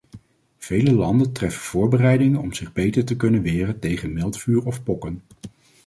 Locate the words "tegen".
3.79-4.13